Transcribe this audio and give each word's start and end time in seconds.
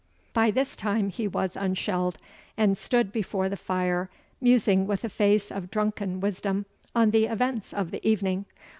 By 0.33 0.49
this 0.49 0.75
time 0.75 1.09
he 1.09 1.27
was 1.27 1.55
unshelled, 1.55 2.17
and 2.57 2.75
stood 2.75 3.11
before 3.11 3.49
the 3.49 3.55
fire 3.55 4.09
musing 4.41 4.87
with 4.87 5.03
a 5.03 5.09
face 5.09 5.51
of 5.51 5.69
drunken 5.69 6.19
wisdom 6.19 6.65
on 6.95 7.11
the 7.11 7.25
events 7.27 7.71
of 7.71 7.91
the 7.91 8.03
evening. 8.07 8.45